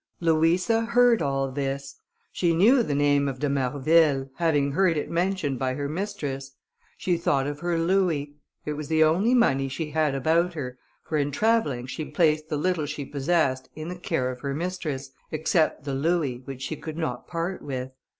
[0.19, 1.97] Louisa heard all this;
[2.31, 6.53] she knew the name of de Marville, having heard it mentioned by her mistress.
[6.97, 8.33] She thought of her louis;
[8.65, 12.57] it was the only money she had about her, for in travelling she placed the
[12.57, 16.97] little she possessed in the care of her mistress, except the louis, which she could
[16.97, 17.91] not part with.